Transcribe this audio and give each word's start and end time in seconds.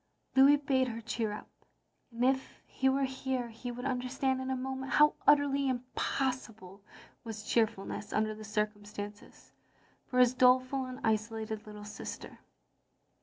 ..."Lotiis 0.35 0.65
bade 0.65 0.87
her 0.87 0.99
cheer 0.99 1.31
up; 1.31 1.47
and 2.11 2.25
if 2.25 2.63
he 2.65 2.89
were 2.89 3.03
here, 3.03 3.49
he 3.49 3.69
would 3.71 3.85
understand 3.85 4.41
in 4.41 4.49
a 4.49 4.55
moment 4.55 4.93
how 4.93 5.13
utterly 5.27 5.69
impossible 5.69 6.81
was 7.23 7.43
cheerfulness 7.47 8.11
under 8.11 8.33
the 8.33 8.43
circum 8.43 8.83
stances, 8.83 9.51
for 10.07 10.17
his 10.17 10.33
doleful 10.33 10.85
and 10.85 10.99
isolated 11.03 11.67
little 11.67 11.85
sister. 11.85 12.39